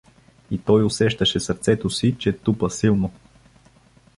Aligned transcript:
И 0.51 0.57
той 0.57 0.83
усещаше 0.85 1.39
сърцето 1.39 1.89
си, 1.89 2.15
че 2.19 2.33
тупа 2.33 2.69
силно. 2.69 3.11